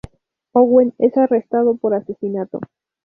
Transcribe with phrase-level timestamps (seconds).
[0.53, 2.59] Owen es arrestado por asesinato.